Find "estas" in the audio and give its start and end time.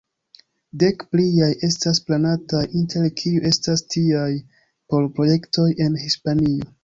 1.67-1.99, 3.51-3.85